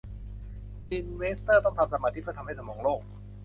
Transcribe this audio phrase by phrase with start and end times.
[0.87, 3.01] ซิลเวสเตอร์ต้องทำสมาธิเพื่อทำให้สมองโล่ง